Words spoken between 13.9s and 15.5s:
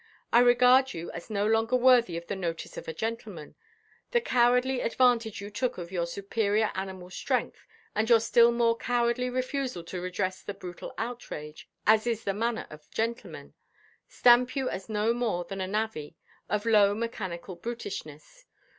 stamp you as no more